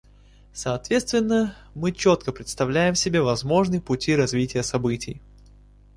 Соответственно, 0.51 1.55
мы 1.75 1.91
четко 1.91 2.31
представляем 2.31 2.95
себе 2.95 3.21
возможные 3.21 3.81
пути 3.81 4.15
развития 4.15 4.63
событий. 4.63 5.21